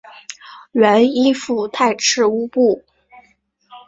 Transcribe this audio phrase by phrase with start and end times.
[0.71, 2.83] 原依附泰赤乌部。